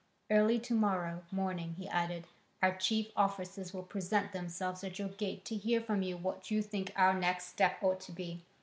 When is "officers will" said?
3.15-3.83